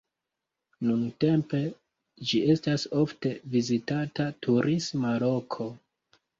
[0.91, 1.59] Nuntempe
[2.31, 5.73] ĝi estas ofte vizitata turisma loko.